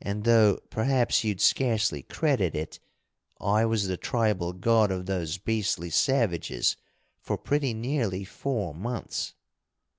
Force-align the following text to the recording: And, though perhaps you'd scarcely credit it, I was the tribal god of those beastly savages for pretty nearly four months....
And, 0.00 0.24
though 0.24 0.60
perhaps 0.70 1.24
you'd 1.24 1.42
scarcely 1.42 2.02
credit 2.04 2.54
it, 2.54 2.80
I 3.38 3.66
was 3.66 3.86
the 3.86 3.98
tribal 3.98 4.54
god 4.54 4.90
of 4.90 5.04
those 5.04 5.36
beastly 5.36 5.90
savages 5.90 6.74
for 7.20 7.36
pretty 7.36 7.74
nearly 7.74 8.24
four 8.24 8.72
months.... 8.74 9.34